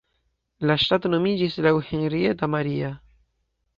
La 0.69 0.77
ŝtato 0.83 1.11
nomiĝis 1.15 1.59
laŭ 1.67 1.75
Henrietta 1.91 2.51
Maria. 2.55 2.91